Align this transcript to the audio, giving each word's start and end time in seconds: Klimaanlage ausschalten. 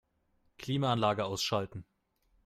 Klimaanlage 0.57 1.25
ausschalten. 1.25 1.85